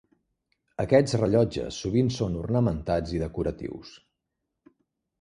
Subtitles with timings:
[0.83, 3.97] Aquests rellotges sovint són ornamentats i decoratius.